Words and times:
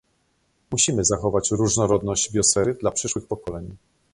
Musimy 0.71 1.05
zachować 1.05 1.51
różnorodność 1.51 2.31
biosfery 2.31 2.73
dla 2.73 2.91
przyszłych 2.91 3.27
pokoleń 3.27 3.75